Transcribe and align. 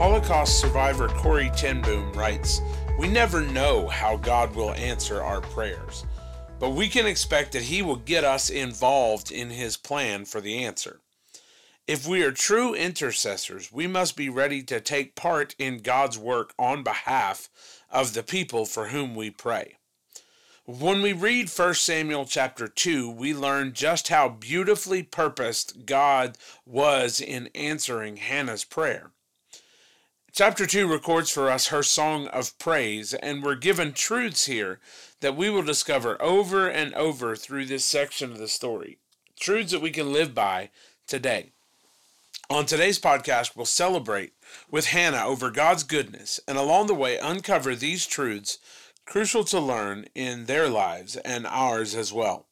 Holocaust 0.00 0.58
survivor 0.58 1.08
Corrie 1.08 1.50
ten 1.54 1.82
Boom 1.82 2.10
writes, 2.14 2.62
We 2.98 3.06
never 3.06 3.42
know 3.42 3.86
how 3.86 4.16
God 4.16 4.54
will 4.56 4.72
answer 4.72 5.22
our 5.22 5.42
prayers, 5.42 6.06
but 6.58 6.70
we 6.70 6.88
can 6.88 7.04
expect 7.04 7.52
that 7.52 7.64
He 7.64 7.82
will 7.82 7.96
get 7.96 8.24
us 8.24 8.48
involved 8.48 9.30
in 9.30 9.50
His 9.50 9.76
plan 9.76 10.24
for 10.24 10.40
the 10.40 10.64
answer. 10.64 11.00
If 11.86 12.08
we 12.08 12.22
are 12.22 12.32
true 12.32 12.72
intercessors, 12.72 13.70
we 13.70 13.86
must 13.86 14.16
be 14.16 14.30
ready 14.30 14.62
to 14.62 14.80
take 14.80 15.16
part 15.16 15.54
in 15.58 15.82
God's 15.82 16.16
work 16.16 16.54
on 16.58 16.82
behalf 16.82 17.50
of 17.90 18.14
the 18.14 18.22
people 18.22 18.64
for 18.64 18.88
whom 18.88 19.14
we 19.14 19.28
pray. 19.28 19.76
When 20.64 21.02
we 21.02 21.12
read 21.12 21.50
1 21.50 21.74
Samuel 21.74 22.24
chapter 22.24 22.68
2, 22.68 23.10
we 23.10 23.34
learn 23.34 23.74
just 23.74 24.08
how 24.08 24.30
beautifully 24.30 25.02
purposed 25.02 25.84
God 25.84 26.38
was 26.64 27.20
in 27.20 27.50
answering 27.54 28.16
Hannah's 28.16 28.64
prayer. 28.64 29.10
Chapter 30.32 30.64
2 30.64 30.86
records 30.86 31.28
for 31.28 31.50
us 31.50 31.68
her 31.68 31.82
song 31.82 32.28
of 32.28 32.56
praise, 32.56 33.14
and 33.14 33.42
we're 33.42 33.56
given 33.56 33.92
truths 33.92 34.46
here 34.46 34.78
that 35.20 35.36
we 35.36 35.50
will 35.50 35.64
discover 35.64 36.16
over 36.22 36.68
and 36.68 36.94
over 36.94 37.34
through 37.34 37.66
this 37.66 37.84
section 37.84 38.30
of 38.30 38.38
the 38.38 38.46
story. 38.46 38.98
Truths 39.40 39.72
that 39.72 39.82
we 39.82 39.90
can 39.90 40.12
live 40.12 40.32
by 40.32 40.70
today. 41.08 41.50
On 42.48 42.64
today's 42.64 43.00
podcast, 43.00 43.56
we'll 43.56 43.66
celebrate 43.66 44.32
with 44.70 44.86
Hannah 44.86 45.26
over 45.26 45.50
God's 45.50 45.82
goodness 45.82 46.38
and 46.46 46.56
along 46.56 46.86
the 46.86 46.94
way 46.94 47.18
uncover 47.18 47.74
these 47.74 48.06
truths 48.06 48.58
crucial 49.06 49.42
to 49.44 49.58
learn 49.58 50.06
in 50.14 50.46
their 50.46 50.68
lives 50.68 51.16
and 51.16 51.44
ours 51.44 51.96
as 51.96 52.12
well. 52.12 52.46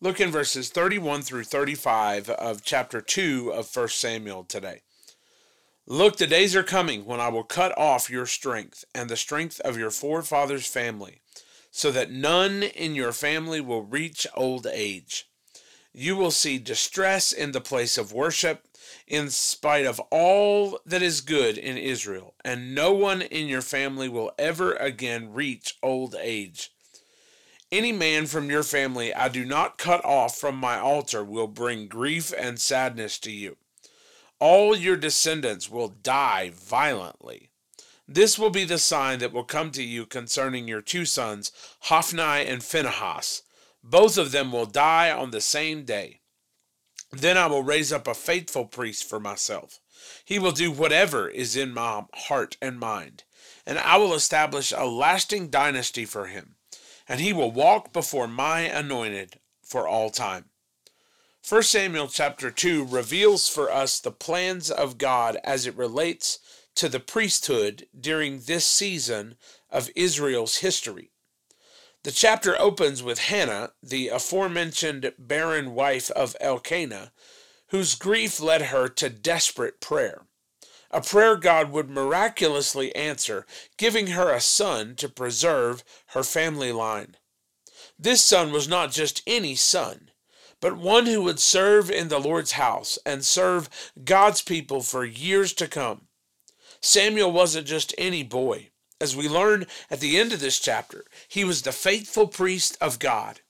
Look 0.00 0.22
in 0.22 0.30
verses 0.30 0.70
31 0.70 1.20
through 1.20 1.44
35 1.44 2.30
of 2.30 2.64
chapter 2.64 3.02
2 3.02 3.52
of 3.52 3.76
1 3.76 3.88
Samuel 3.88 4.44
today. 4.44 4.80
Look, 5.90 6.18
the 6.18 6.28
days 6.28 6.54
are 6.54 6.62
coming 6.62 7.04
when 7.04 7.18
I 7.18 7.30
will 7.30 7.42
cut 7.42 7.76
off 7.76 8.08
your 8.08 8.24
strength 8.24 8.84
and 8.94 9.10
the 9.10 9.16
strength 9.16 9.58
of 9.62 9.76
your 9.76 9.90
forefathers' 9.90 10.68
family, 10.68 11.20
so 11.72 11.90
that 11.90 12.12
none 12.12 12.62
in 12.62 12.94
your 12.94 13.10
family 13.10 13.60
will 13.60 13.82
reach 13.82 14.24
old 14.36 14.68
age. 14.68 15.26
You 15.92 16.14
will 16.14 16.30
see 16.30 16.58
distress 16.58 17.32
in 17.32 17.50
the 17.50 17.60
place 17.60 17.98
of 17.98 18.12
worship, 18.12 18.68
in 19.08 19.30
spite 19.30 19.84
of 19.84 19.98
all 20.12 20.78
that 20.86 21.02
is 21.02 21.22
good 21.22 21.58
in 21.58 21.76
Israel, 21.76 22.34
and 22.44 22.72
no 22.72 22.92
one 22.92 23.20
in 23.20 23.48
your 23.48 23.60
family 23.60 24.08
will 24.08 24.30
ever 24.38 24.74
again 24.74 25.32
reach 25.32 25.76
old 25.82 26.14
age. 26.14 26.70
Any 27.72 27.90
man 27.90 28.26
from 28.26 28.48
your 28.48 28.62
family 28.62 29.12
I 29.12 29.28
do 29.28 29.44
not 29.44 29.76
cut 29.76 30.04
off 30.04 30.38
from 30.38 30.54
my 30.54 30.78
altar 30.78 31.24
will 31.24 31.48
bring 31.48 31.88
grief 31.88 32.32
and 32.38 32.60
sadness 32.60 33.18
to 33.18 33.32
you 33.32 33.56
all 34.40 34.74
your 34.74 34.96
descendants 34.96 35.70
will 35.70 35.88
die 35.88 36.50
violently. 36.54 37.50
This 38.08 38.38
will 38.38 38.50
be 38.50 38.64
the 38.64 38.78
sign 38.78 39.20
that 39.20 39.32
will 39.32 39.44
come 39.44 39.70
to 39.72 39.84
you 39.84 40.04
concerning 40.04 40.66
your 40.66 40.80
two 40.82 41.04
sons, 41.04 41.52
Hophni 41.82 42.44
and 42.46 42.62
Phinehas. 42.62 43.42
Both 43.84 44.18
of 44.18 44.32
them 44.32 44.50
will 44.50 44.66
die 44.66 45.10
on 45.12 45.30
the 45.30 45.40
same 45.40 45.84
day. 45.84 46.20
Then 47.12 47.36
I 47.36 47.46
will 47.46 47.62
raise 47.62 47.92
up 47.92 48.06
a 48.06 48.14
faithful 48.14 48.66
priest 48.66 49.08
for 49.08 49.20
myself. 49.20 49.80
He 50.24 50.38
will 50.38 50.52
do 50.52 50.70
whatever 50.70 51.28
is 51.28 51.56
in 51.56 51.72
my 51.74 52.04
heart 52.14 52.56
and 52.60 52.80
mind, 52.80 53.24
and 53.66 53.78
I 53.78 53.96
will 53.96 54.14
establish 54.14 54.72
a 54.72 54.86
lasting 54.86 55.48
dynasty 55.48 56.04
for 56.04 56.26
him, 56.26 56.56
and 57.08 57.20
he 57.20 57.32
will 57.32 57.50
walk 57.50 57.92
before 57.92 58.26
my 58.26 58.60
anointed 58.60 59.38
for 59.62 59.86
all 59.86 60.10
time. 60.10 60.49
1 61.48 61.62
Samuel 61.62 62.06
chapter 62.06 62.50
2 62.50 62.84
reveals 62.84 63.48
for 63.48 63.72
us 63.72 63.98
the 63.98 64.12
plans 64.12 64.70
of 64.70 64.98
God 64.98 65.38
as 65.42 65.66
it 65.66 65.74
relates 65.74 66.38
to 66.74 66.86
the 66.86 67.00
priesthood 67.00 67.88
during 67.98 68.40
this 68.40 68.66
season 68.66 69.36
of 69.70 69.90
Israel's 69.96 70.58
history. 70.58 71.10
The 72.04 72.12
chapter 72.12 72.60
opens 72.60 73.02
with 73.02 73.18
Hannah, 73.18 73.72
the 73.82 74.08
aforementioned 74.08 75.14
barren 75.18 75.74
wife 75.74 76.10
of 76.10 76.36
Elkanah, 76.40 77.10
whose 77.68 77.94
grief 77.94 78.38
led 78.38 78.62
her 78.62 78.86
to 78.88 79.08
desperate 79.08 79.80
prayer. 79.80 80.26
A 80.90 81.00
prayer 81.00 81.36
God 81.36 81.70
would 81.70 81.88
miraculously 81.88 82.94
answer, 82.94 83.46
giving 83.78 84.08
her 84.08 84.30
a 84.30 84.42
son 84.42 84.94
to 84.96 85.08
preserve 85.08 85.84
her 86.08 86.22
family 86.22 86.70
line. 86.70 87.16
This 87.98 88.22
son 88.22 88.52
was 88.52 88.68
not 88.68 88.92
just 88.92 89.22
any 89.26 89.54
son 89.54 90.09
but 90.60 90.76
one 90.76 91.06
who 91.06 91.22
would 91.22 91.40
serve 91.40 91.90
in 91.90 92.08
the 92.08 92.20
Lord's 92.20 92.52
house 92.52 92.98
and 93.04 93.24
serve 93.24 93.92
God's 94.04 94.42
people 94.42 94.82
for 94.82 95.04
years 95.04 95.52
to 95.54 95.66
come. 95.66 96.08
Samuel 96.80 97.32
wasn't 97.32 97.66
just 97.66 97.94
any 97.98 98.22
boy. 98.22 98.70
As 99.00 99.16
we 99.16 99.28
learn 99.28 99.66
at 99.90 100.00
the 100.00 100.18
end 100.18 100.32
of 100.32 100.40
this 100.40 100.58
chapter, 100.58 101.04
he 101.26 101.42
was 101.42 101.62
the 101.62 101.72
faithful 101.72 102.26
priest 102.26 102.76
of 102.80 102.98
God. 102.98 103.40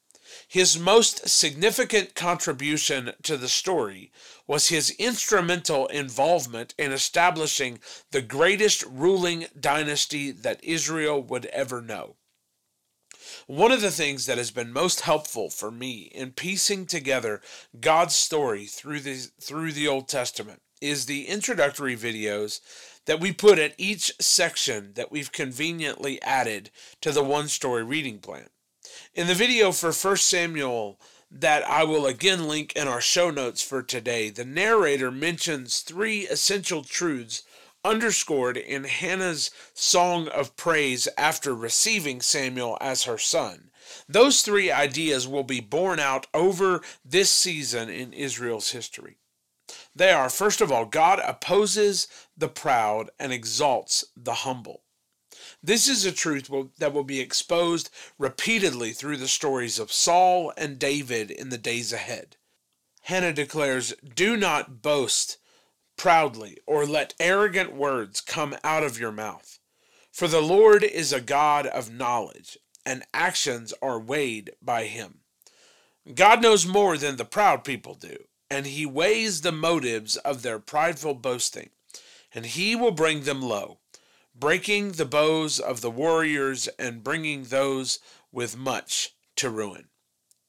His 0.47 0.79
most 0.79 1.29
significant 1.29 2.15
contribution 2.15 3.13
to 3.25 3.37
the 3.37 3.49
story 3.49 4.13
was 4.47 4.69
his 4.69 4.91
instrumental 4.91 5.87
involvement 5.89 6.75
in 6.79 6.93
establishing 6.93 7.81
the 8.11 8.23
greatest 8.23 8.85
ruling 8.85 9.47
dynasty 9.59 10.31
that 10.31 10.63
Israel 10.63 11.23
would 11.23 11.47
ever 11.47 11.81
know. 11.81 12.17
One 13.47 13.73
of 13.73 13.81
the 13.81 13.91
things 13.91 14.27
that 14.27 14.39
has 14.39 14.51
been 14.51 14.73
most 14.73 15.03
helpful 15.03 15.51
for 15.51 15.71
me 15.71 16.11
in 16.15 16.33
piecing 16.33 16.87
together 16.87 17.41
God's 17.81 18.15
story 18.15 18.67
through 18.67 19.01
the 19.01 19.17
through 19.41 19.73
the 19.73 19.89
Old 19.89 20.09
Testament 20.09 20.63
is 20.81 21.07
the 21.07 21.27
introductory 21.27 21.97
videos 21.97 22.61
that 23.07 23.21
we 23.21 23.33
put 23.33 23.59
at 23.59 23.75
each 23.77 24.13
section 24.21 24.93
that 24.95 25.13
we've 25.13 25.33
conveniently 25.33 26.21
added 26.23 26.71
to 27.01 27.13
the 27.13 27.23
one 27.23 27.49
story 27.49 27.83
reading 27.83 28.19
plan. 28.19 28.49
In 29.15 29.27
the 29.27 29.35
video 29.35 29.73
for 29.73 29.93
1 29.93 30.17
Samuel 30.17 30.99
that 31.31 31.63
I 31.69 31.85
will 31.85 32.07
again 32.07 32.49
link 32.49 32.73
in 32.75 32.89
our 32.89 33.01
show 33.01 33.31
notes 33.31 33.63
for 33.63 33.83
today, 33.83 34.31
the 34.31 34.45
narrator 34.45 35.11
mentions 35.11 35.81
three 35.81 36.27
essential 36.27 36.83
truths 36.83 37.45
underscored 37.85 38.57
in 38.57 38.85
Hannah's 38.85 39.51
song 39.75 40.29
of 40.29 40.57
praise 40.57 41.09
after 41.17 41.55
receiving 41.55 42.21
Samuel 42.21 42.77
as 42.81 43.05
her 43.05 43.19
son. 43.19 43.71
Those 44.09 44.43
three 44.43 44.71
ideas 44.71 45.27
will 45.27 45.45
be 45.45 45.61
borne 45.61 45.99
out 45.99 46.27
over 46.35 46.83
this 47.05 47.31
season 47.31 47.89
in 47.89 48.13
Israel's 48.13 48.71
history. 48.71 49.17
They 49.95 50.13
are, 50.13 50.31
first 50.31 50.61
of 50.61 50.71
all, 50.71 50.85
God 50.85 51.21
opposes 51.21 52.07
the 52.37 52.49
proud 52.49 53.11
and 53.19 53.33
exalts 53.33 54.05
the 54.17 54.35
humble. 54.35 54.83
This 55.63 55.89
is 55.89 56.05
a 56.05 56.13
truth 56.13 56.51
that 56.79 56.93
will 56.93 57.05
be 57.05 57.21
exposed 57.21 57.91
repeatedly 58.19 58.93
through 58.93 59.19
the 59.19 59.29
stories 59.29 59.79
of 59.79 59.93
Saul 59.93 60.53
and 60.57 60.79
David 60.79 61.31
in 61.31 61.51
the 61.51 61.59
days 61.59 61.93
ahead. 61.93 62.37
Hannah 63.03 63.33
declares, 63.33 63.95
Do 64.15 64.37
not 64.37 64.83
boast 64.83 65.39
proudly, 66.01 66.57
or 66.67 66.87
let 66.87 67.13
arrogant 67.21 67.77
words 67.77 68.23
come 68.23 68.57
out 68.65 68.83
of 68.83 68.99
your 68.99 69.13
mouth. 69.13 69.59
For 70.11 70.29
the 70.29 70.41
Lord 70.41 70.83
is 70.83 71.13
a 71.13 71.21
God 71.21 71.67
of 71.67 71.93
knowledge, 71.93 72.57
and 72.87 73.05
actions 73.13 73.75
are 73.83 74.01
weighed 74.01 74.53
by 74.63 74.85
him. 74.85 75.19
God 76.15 76.41
knows 76.41 76.65
more 76.65 76.97
than 76.97 77.17
the 77.17 77.27
proud 77.27 77.65
people 77.65 77.93
do, 77.93 78.17
and 78.49 78.65
he 78.65 78.87
weighs 78.87 79.43
the 79.43 79.53
motives 79.53 80.17
of 80.17 80.41
their 80.41 80.59
prideful 80.59 81.13
boasting, 81.13 81.69
and 82.35 82.47
he 82.47 82.75
will 82.75 82.93
bring 82.93 83.25
them 83.25 83.43
low, 83.43 83.81
breaking 84.35 84.93
the 84.93 85.05
bows 85.05 85.61
of 85.61 85.83
the 85.83 85.91
warriors 85.91 86.67
and 86.79 87.05
bringing 87.05 87.43
those 87.43 87.99
with 88.33 88.57
much 88.57 89.11
to 89.37 89.51
ruin. 89.51 89.91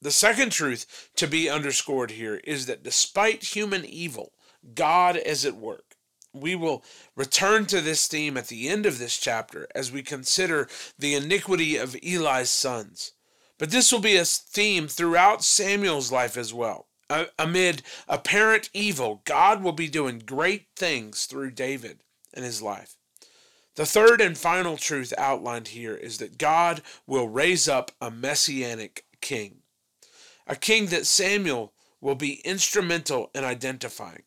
The 0.00 0.12
second 0.12 0.50
truth 0.50 1.10
to 1.16 1.26
be 1.26 1.50
underscored 1.50 2.12
here 2.12 2.36
is 2.42 2.64
that 2.64 2.82
despite 2.82 3.54
human 3.54 3.84
evil, 3.84 4.32
God 4.74 5.16
is 5.16 5.44
at 5.44 5.56
work. 5.56 5.96
We 6.32 6.54
will 6.54 6.82
return 7.14 7.66
to 7.66 7.80
this 7.80 8.06
theme 8.06 8.36
at 8.36 8.48
the 8.48 8.68
end 8.68 8.86
of 8.86 8.98
this 8.98 9.18
chapter 9.18 9.66
as 9.74 9.92
we 9.92 10.02
consider 10.02 10.68
the 10.98 11.14
iniquity 11.14 11.76
of 11.76 11.96
Eli's 12.02 12.50
sons. 12.50 13.12
But 13.58 13.70
this 13.70 13.92
will 13.92 14.00
be 14.00 14.16
a 14.16 14.24
theme 14.24 14.88
throughout 14.88 15.44
Samuel's 15.44 16.10
life 16.10 16.36
as 16.36 16.54
well. 16.54 16.88
Amid 17.38 17.82
apparent 18.08 18.70
evil, 18.72 19.20
God 19.24 19.62
will 19.62 19.72
be 19.72 19.88
doing 19.88 20.22
great 20.24 20.68
things 20.74 21.26
through 21.26 21.50
David 21.50 22.02
and 22.32 22.44
his 22.44 22.62
life. 22.62 22.96
The 23.74 23.86
third 23.86 24.20
and 24.20 24.36
final 24.36 24.76
truth 24.76 25.12
outlined 25.16 25.68
here 25.68 25.94
is 25.94 26.18
that 26.18 26.38
God 26.38 26.82
will 27.06 27.28
raise 27.28 27.68
up 27.68 27.90
a 28.00 28.10
messianic 28.10 29.04
king, 29.20 29.62
a 30.46 30.56
king 30.56 30.86
that 30.86 31.06
Samuel 31.06 31.72
will 32.00 32.14
be 32.14 32.40
instrumental 32.44 33.30
in 33.34 33.44
identifying, 33.44 34.24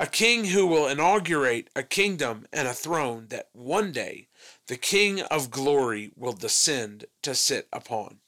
a 0.00 0.06
king 0.06 0.46
who 0.46 0.66
will 0.66 0.88
inaugurate 0.88 1.68
a 1.76 1.82
kingdom 1.82 2.46
and 2.54 2.66
a 2.66 2.72
throne 2.72 3.26
that 3.28 3.50
one 3.52 3.92
day 3.92 4.28
the 4.66 4.78
King 4.78 5.20
of 5.20 5.50
glory 5.50 6.10
will 6.16 6.32
descend 6.32 7.04
to 7.20 7.34
sit 7.34 7.68
upon. 7.70 8.20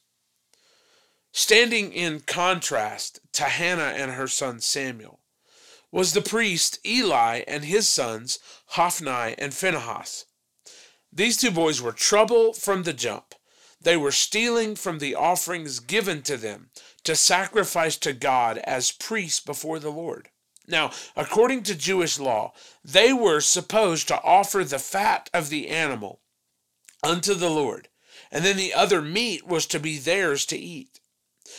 Standing 1.31 1.91
in 1.91 2.19
contrast 2.19 3.21
to 3.31 3.45
Hannah 3.45 3.95
and 3.95 4.11
her 4.11 4.27
son 4.27 4.59
Samuel 4.59 5.19
was 5.91 6.13
the 6.13 6.21
priest 6.21 6.77
Eli 6.85 7.41
and 7.47 7.65
his 7.65 7.89
sons 7.89 8.37
Hophni 8.67 9.33
and 9.39 9.51
Phinehas. 9.51 10.25
These 11.11 11.37
two 11.37 11.49
boys 11.49 11.81
were 11.81 11.91
trouble 11.91 12.53
from 12.53 12.83
the 12.83 12.93
jump. 12.93 13.33
They 13.81 13.97
were 13.97 14.11
stealing 14.11 14.75
from 14.75 14.99
the 14.99 15.15
offerings 15.15 15.79
given 15.79 16.21
to 16.23 16.37
them 16.37 16.69
to 17.03 17.15
sacrifice 17.15 17.97
to 17.97 18.13
God 18.13 18.59
as 18.59 18.91
priests 18.91 19.39
before 19.39 19.79
the 19.79 19.91
Lord. 19.91 20.29
Now, 20.67 20.91
according 21.15 21.63
to 21.63 21.75
Jewish 21.75 22.19
law, 22.19 22.53
they 22.83 23.11
were 23.11 23.41
supposed 23.41 24.07
to 24.07 24.21
offer 24.21 24.63
the 24.63 24.79
fat 24.79 25.29
of 25.33 25.49
the 25.49 25.69
animal 25.69 26.21
unto 27.03 27.33
the 27.33 27.49
Lord, 27.49 27.89
and 28.31 28.45
then 28.45 28.55
the 28.55 28.73
other 28.73 29.01
meat 29.01 29.45
was 29.45 29.65
to 29.67 29.79
be 29.79 29.97
theirs 29.97 30.45
to 30.47 30.57
eat. 30.57 31.01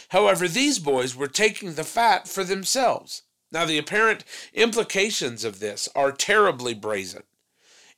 However, 0.08 0.48
these 0.48 0.78
boys 0.78 1.14
were 1.14 1.28
taking 1.28 1.74
the 1.74 1.84
fat 1.84 2.26
for 2.26 2.44
themselves. 2.44 3.22
Now, 3.52 3.66
the 3.66 3.78
apparent 3.78 4.24
implications 4.52 5.44
of 5.44 5.60
this 5.60 5.88
are 5.94 6.10
terribly 6.10 6.74
brazen. 6.74 7.24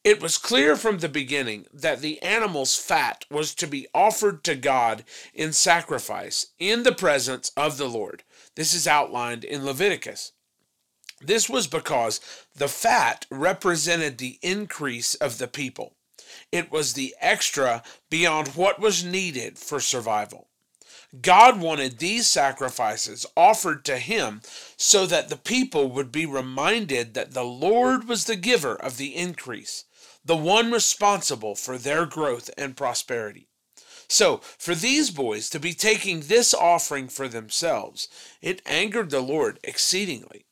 It 0.05 0.21
was 0.21 0.39
clear 0.39 0.77
from 0.77 0.99
the 0.99 1.09
beginning 1.09 1.67
that 1.73 2.01
the 2.01 2.23
animal's 2.23 2.77
fat 2.77 3.25
was 3.31 3.55
to 3.57 3.67
be 3.67 3.89
offered 3.95 4.45
to 4.45 4.55
God 4.55 5.05
in 5.35 5.53
sacrifice 5.53 6.47
in 6.59 6.83
the 6.83 6.93
presence 6.93 7.51
of 7.57 7.77
the 7.77 7.89
Lord. 7.89 8.23
This 8.55 8.75
is 8.75 8.87
outlined 8.87 9.43
in 9.43 9.65
Leviticus. 9.65 10.33
This 11.21 11.49
was 11.49 11.67
because 11.67 12.21
the 12.55 12.69
fat 12.69 13.27
represented 13.31 14.19
the 14.19 14.39
increase 14.43 15.15
of 15.15 15.39
the 15.39 15.49
people. 15.49 15.97
It 16.53 16.71
was 16.71 16.93
the 16.93 17.15
extra 17.21 17.83
beyond 18.11 18.49
what 18.49 18.79
was 18.79 19.05
needed 19.05 19.59
for 19.59 19.81
survival. 19.81 20.49
God 21.21 21.61
wanted 21.61 21.99
these 21.99 22.27
sacrifices 22.27 23.25
offered 23.37 23.85
to 23.85 23.99
him 23.99 24.43
so 24.77 25.07
that 25.07 25.29
the 25.29 25.37
people 25.37 25.91
would 25.91 26.11
be 26.11 26.27
reminded 26.27 27.15
that 27.15 27.33
the 27.33 27.45
Lord 27.45 28.09
was 28.09 28.25
the 28.25 28.37
giver 28.37 28.75
of 28.75 28.97
the 28.97 29.15
increase, 29.15 29.85
the 30.25 30.37
one 30.37 30.71
responsible 30.73 31.55
for 31.55 31.79
their 31.79 32.07
growth 32.07 32.51
and 32.59 32.77
prosperity. 32.77 33.49
So, 34.09 34.39
for 34.59 34.75
these 34.75 35.11
boys 35.11 35.51
to 35.51 35.61
be 35.61 35.73
taking 35.73 36.21
this 36.21 36.55
offering 36.55 37.09
for 37.09 37.29
themselves, 37.29 38.09
it 38.41 38.63
angered 38.67 39.11
the 39.11 39.21
Lord 39.21 39.59
exceedingly. 39.65 40.46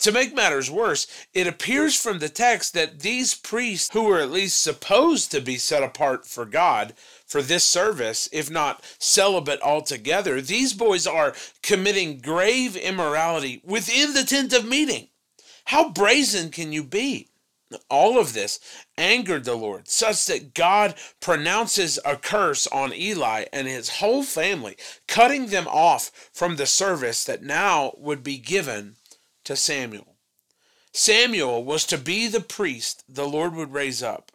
To 0.00 0.12
make 0.12 0.34
matters 0.34 0.70
worse, 0.70 1.06
it 1.34 1.46
appears 1.46 1.94
from 1.94 2.18
the 2.20 2.30
text 2.30 2.72
that 2.72 3.00
these 3.00 3.34
priests, 3.34 3.90
who 3.92 4.04
were 4.04 4.18
at 4.18 4.30
least 4.30 4.62
supposed 4.62 5.30
to 5.30 5.42
be 5.42 5.58
set 5.58 5.82
apart 5.82 6.26
for 6.26 6.46
God 6.46 6.94
for 7.26 7.42
this 7.42 7.64
service, 7.64 8.26
if 8.32 8.50
not 8.50 8.82
celibate 8.98 9.60
altogether, 9.60 10.40
these 10.40 10.72
boys 10.72 11.06
are 11.06 11.34
committing 11.62 12.18
grave 12.18 12.76
immorality 12.76 13.60
within 13.62 14.14
the 14.14 14.24
tent 14.24 14.54
of 14.54 14.64
meeting. 14.64 15.08
How 15.66 15.90
brazen 15.90 16.50
can 16.50 16.72
you 16.72 16.82
be? 16.82 17.28
All 17.90 18.18
of 18.18 18.32
this 18.32 18.58
angered 18.96 19.44
the 19.44 19.54
Lord, 19.54 19.86
such 19.86 20.24
that 20.26 20.54
God 20.54 20.94
pronounces 21.20 21.98
a 22.06 22.16
curse 22.16 22.66
on 22.66 22.94
Eli 22.94 23.44
and 23.52 23.68
his 23.68 23.98
whole 24.00 24.22
family, 24.22 24.76
cutting 25.06 25.48
them 25.48 25.68
off 25.68 26.10
from 26.32 26.56
the 26.56 26.66
service 26.66 27.22
that 27.24 27.42
now 27.42 27.92
would 27.98 28.24
be 28.24 28.38
given 28.38 28.96
to 29.44 29.56
Samuel. 29.56 30.16
Samuel 30.92 31.64
was 31.64 31.84
to 31.86 31.98
be 31.98 32.26
the 32.26 32.40
priest 32.40 33.04
the 33.08 33.28
Lord 33.28 33.54
would 33.54 33.72
raise 33.72 34.02
up, 34.02 34.32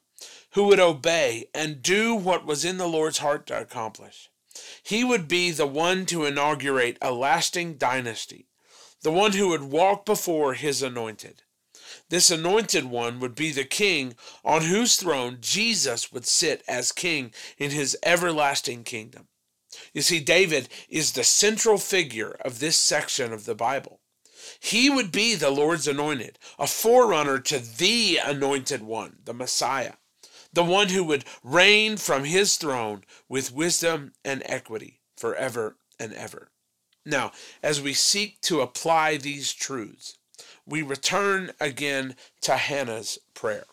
who 0.52 0.64
would 0.66 0.80
obey 0.80 1.46
and 1.54 1.82
do 1.82 2.16
what 2.16 2.46
was 2.46 2.64
in 2.64 2.78
the 2.78 2.88
Lord's 2.88 3.18
heart 3.18 3.48
to 3.48 3.60
accomplish. 3.60 4.30
He 4.82 5.04
would 5.04 5.28
be 5.28 5.52
the 5.52 5.68
one 5.68 6.06
to 6.08 6.26
inaugurate 6.26 6.98
a 7.02 7.12
lasting 7.12 7.76
dynasty, 7.76 8.48
the 9.02 9.12
one 9.12 9.34
who 9.34 9.50
would 9.50 9.64
walk 9.64 10.06
before 10.06 10.54
his 10.54 10.82
anointed. 10.82 11.44
This 12.10 12.32
anointed 12.32 12.86
one 12.86 13.20
would 13.20 13.36
be 13.36 13.52
the 13.52 13.66
king 13.66 14.16
on 14.44 14.64
whose 14.64 14.96
throne 14.96 15.40
Jesus 15.42 16.12
would 16.12 16.26
sit 16.26 16.64
as 16.68 16.92
king 16.92 17.34
in 17.58 17.72
his 17.72 17.98
everlasting 18.04 18.84
kingdom. 18.84 19.28
You 19.94 20.02
see, 20.02 20.20
David 20.20 20.70
is 20.88 21.12
the 21.12 21.24
central 21.24 21.78
figure 21.78 22.38
of 22.46 22.60
this 22.60 22.78
section 22.78 23.34
of 23.34 23.46
the 23.46 23.56
Bible. 23.56 24.00
He 24.60 24.90
would 24.90 25.12
be 25.12 25.36
the 25.36 25.50
Lord's 25.50 25.88
anointed, 25.88 26.40
a 26.60 26.68
forerunner 26.68 27.40
to 27.40 27.60
the 27.60 28.18
anointed 28.18 28.82
one, 28.84 29.18
the 29.24 29.34
Messiah, 29.34 29.94
the 30.54 30.64
one 30.64 30.90
who 30.90 31.04
would 31.04 31.26
reign 31.44 31.98
from 31.98 32.24
his 32.24 32.58
throne 32.58 33.04
with 33.28 33.52
wisdom 33.52 34.14
and 34.24 34.44
equity 34.46 35.02
forever 35.18 35.78
and 36.00 36.14
ever. 36.14 36.50
Now, 37.06 37.32
as 37.62 37.82
we 37.82 37.94
seek 37.94 38.42
to 38.42 38.62
apply 38.62 39.18
these 39.18 39.54
truths, 39.54 40.18
we 40.66 40.82
return 40.82 41.52
again 41.60 42.16
to 42.42 42.58
Hannah's 42.58 43.20
prayer. 43.34 43.66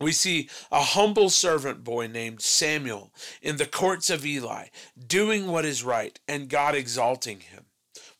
We 0.00 0.12
see 0.12 0.48
a 0.70 0.82
humble 0.82 1.28
servant 1.28 1.82
boy 1.82 2.06
named 2.06 2.40
Samuel 2.40 3.12
in 3.42 3.56
the 3.56 3.66
courts 3.66 4.10
of 4.10 4.24
Eli 4.24 4.66
doing 5.06 5.48
what 5.48 5.64
is 5.64 5.82
right 5.82 6.18
and 6.28 6.48
God 6.48 6.74
exalting 6.74 7.40
him. 7.40 7.64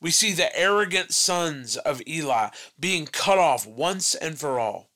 We 0.00 0.10
see 0.10 0.32
the 0.32 0.56
arrogant 0.56 1.12
sons 1.12 1.76
of 1.76 2.02
Eli 2.06 2.50
being 2.78 3.06
cut 3.06 3.38
off 3.38 3.66
once 3.66 4.14
and 4.14 4.38
for 4.38 4.60
all. 4.60 4.88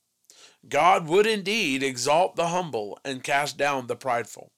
God 0.68 1.08
would 1.08 1.26
indeed 1.26 1.82
exalt 1.82 2.36
the 2.36 2.48
humble 2.48 2.98
and 3.04 3.24
cast 3.24 3.56
down 3.56 3.88
the 3.88 3.96
prideful. 3.96 4.52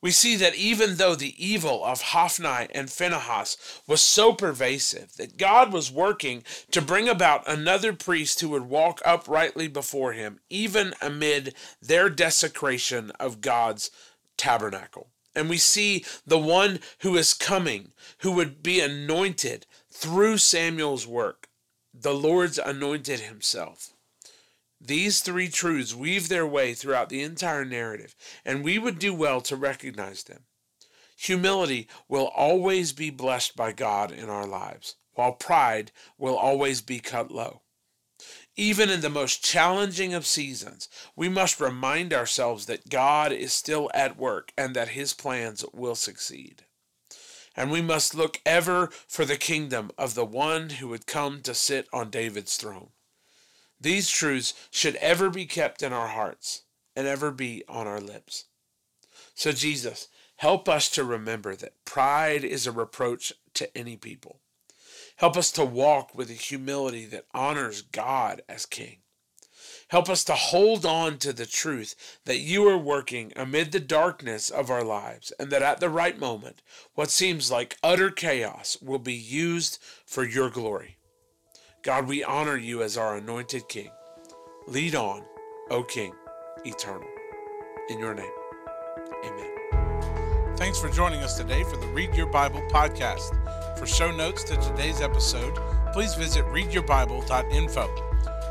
We 0.00 0.12
see 0.12 0.36
that 0.36 0.54
even 0.54 0.96
though 0.96 1.16
the 1.16 1.34
evil 1.44 1.84
of 1.84 2.00
Hophni 2.00 2.68
and 2.72 2.90
Phinehas 2.90 3.56
was 3.88 4.00
so 4.00 4.32
pervasive, 4.32 5.16
that 5.16 5.36
God 5.36 5.72
was 5.72 5.90
working 5.90 6.44
to 6.70 6.82
bring 6.82 7.08
about 7.08 7.48
another 7.48 7.92
priest 7.92 8.40
who 8.40 8.50
would 8.50 8.68
walk 8.68 9.00
uprightly 9.04 9.66
before 9.66 10.12
him, 10.12 10.38
even 10.48 10.94
amid 11.00 11.54
their 11.80 12.08
desecration 12.08 13.10
of 13.18 13.40
God's 13.40 13.90
tabernacle. 14.36 15.08
And 15.36 15.50
we 15.50 15.58
see 15.58 16.04
the 16.26 16.38
one 16.38 16.80
who 17.00 17.16
is 17.16 17.34
coming, 17.34 17.92
who 18.20 18.32
would 18.32 18.62
be 18.62 18.80
anointed 18.80 19.66
through 19.90 20.38
Samuel's 20.38 21.06
work, 21.06 21.48
the 21.92 22.14
Lord's 22.14 22.58
anointed 22.58 23.20
himself. 23.20 23.92
These 24.80 25.20
three 25.20 25.48
truths 25.48 25.94
weave 25.94 26.28
their 26.28 26.46
way 26.46 26.72
throughout 26.74 27.10
the 27.10 27.22
entire 27.22 27.64
narrative, 27.64 28.14
and 28.44 28.64
we 28.64 28.78
would 28.78 28.98
do 28.98 29.12
well 29.14 29.40
to 29.42 29.56
recognize 29.56 30.22
them. 30.22 30.44
Humility 31.18 31.88
will 32.08 32.28
always 32.28 32.92
be 32.92 33.10
blessed 33.10 33.56
by 33.56 33.72
God 33.72 34.12
in 34.12 34.28
our 34.28 34.46
lives, 34.46 34.96
while 35.14 35.32
pride 35.32 35.92
will 36.18 36.36
always 36.36 36.80
be 36.80 36.98
cut 36.98 37.30
low. 37.30 37.62
Even 38.56 38.88
in 38.88 39.02
the 39.02 39.10
most 39.10 39.44
challenging 39.44 40.14
of 40.14 40.24
seasons, 40.24 40.88
we 41.14 41.28
must 41.28 41.60
remind 41.60 42.14
ourselves 42.14 42.64
that 42.66 42.88
God 42.88 43.30
is 43.30 43.52
still 43.52 43.90
at 43.92 44.16
work 44.16 44.50
and 44.56 44.74
that 44.74 44.88
his 44.88 45.12
plans 45.12 45.62
will 45.74 45.94
succeed. 45.94 46.64
And 47.54 47.70
we 47.70 47.82
must 47.82 48.14
look 48.14 48.40
ever 48.46 48.90
for 49.06 49.26
the 49.26 49.36
kingdom 49.36 49.90
of 49.98 50.14
the 50.14 50.24
one 50.24 50.70
who 50.70 50.88
would 50.88 51.06
come 51.06 51.42
to 51.42 51.54
sit 51.54 51.86
on 51.92 52.08
David's 52.08 52.56
throne. 52.56 52.88
These 53.78 54.08
truths 54.08 54.54
should 54.70 54.96
ever 54.96 55.28
be 55.28 55.44
kept 55.44 55.82
in 55.82 55.92
our 55.92 56.08
hearts 56.08 56.62
and 56.94 57.06
ever 57.06 57.30
be 57.30 57.62
on 57.68 57.86
our 57.86 58.00
lips. 58.00 58.46
So, 59.34 59.52
Jesus, 59.52 60.08
help 60.36 60.66
us 60.66 60.88
to 60.90 61.04
remember 61.04 61.54
that 61.56 61.84
pride 61.84 62.42
is 62.42 62.66
a 62.66 62.72
reproach 62.72 63.34
to 63.54 63.76
any 63.76 63.96
people. 63.96 64.40
Help 65.16 65.36
us 65.36 65.50
to 65.52 65.64
walk 65.64 66.14
with 66.14 66.30
a 66.30 66.34
humility 66.34 67.06
that 67.06 67.24
honors 67.32 67.80
God 67.80 68.42
as 68.48 68.66
King. 68.66 68.98
Help 69.88 70.10
us 70.10 70.24
to 70.24 70.34
hold 70.34 70.84
on 70.84 71.16
to 71.18 71.32
the 71.32 71.46
truth 71.46 72.18
that 72.24 72.38
you 72.38 72.66
are 72.68 72.76
working 72.76 73.32
amid 73.34 73.72
the 73.72 73.80
darkness 73.80 74.50
of 74.50 74.68
our 74.68 74.84
lives, 74.84 75.32
and 75.38 75.50
that 75.50 75.62
at 75.62 75.80
the 75.80 75.88
right 75.88 76.18
moment, 76.18 76.60
what 76.94 77.10
seems 77.10 77.50
like 77.50 77.78
utter 77.82 78.10
chaos 78.10 78.76
will 78.82 78.98
be 78.98 79.14
used 79.14 79.78
for 80.04 80.24
your 80.24 80.50
glory. 80.50 80.98
God, 81.82 82.08
we 82.08 82.24
honor 82.24 82.56
you 82.56 82.82
as 82.82 82.98
our 82.98 83.16
anointed 83.16 83.68
King. 83.68 83.90
Lead 84.66 84.94
on, 84.96 85.22
O 85.70 85.82
King, 85.82 86.12
eternal. 86.64 87.08
In 87.88 87.98
your 88.00 88.12
name, 88.12 88.32
amen. 89.24 90.56
Thanks 90.56 90.80
for 90.80 90.88
joining 90.90 91.20
us 91.20 91.38
today 91.38 91.62
for 91.62 91.76
the 91.76 91.86
Read 91.88 92.14
Your 92.14 92.26
Bible 92.26 92.62
podcast. 92.72 93.32
For 93.76 93.86
show 93.86 94.10
notes 94.10 94.42
to 94.44 94.56
today's 94.56 95.02
episode, 95.02 95.58
please 95.92 96.14
visit 96.14 96.46
readyourbible.info. 96.46 97.86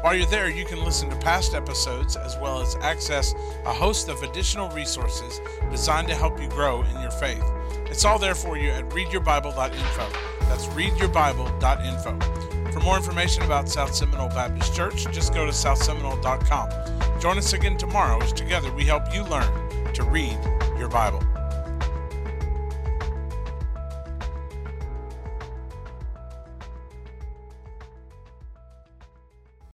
While 0.02 0.16
you're 0.16 0.28
there, 0.28 0.50
you 0.50 0.66
can 0.66 0.84
listen 0.84 1.10
to 1.10 1.16
past 1.16 1.56
episodes 1.56 2.16
as 2.16 2.38
well 2.38 2.62
as 2.62 2.76
access 2.82 3.34
a 3.66 3.74
host 3.74 4.08
of 4.08 4.22
additional 4.22 4.70
resources 4.70 5.42
designed 5.72 6.08
to 6.10 6.16
help 6.16 6.40
you 6.40 6.48
grow 6.50 6.84
in 6.84 7.02
your 7.02 7.10
faith. 7.10 7.44
It's 7.88 8.06
all 8.06 8.20
there 8.20 8.36
for 8.36 8.56
you 8.56 8.70
at 8.70 8.88
readyourbible.info. 8.90 10.10
That's 10.42 10.68
readyourbible.info. 10.68 12.72
For 12.72 12.80
more 12.82 12.98
information 12.98 13.44
about 13.44 13.68
South 13.68 13.96
Seminole 13.96 14.30
Baptist 14.30 14.76
Church, 14.76 15.12
just 15.12 15.34
go 15.34 15.46
to 15.46 15.52
southseminole.com. 15.52 17.20
Join 17.20 17.40
us 17.40 17.54
again 17.54 17.78
tomorrow 17.78 18.22
as 18.22 18.32
together 18.32 18.72
we 18.74 18.84
help 18.84 19.12
you 19.12 19.24
learn 19.24 19.50
to 19.94 20.04
read 20.04 20.38
your 20.78 20.90
Bible. 20.90 21.24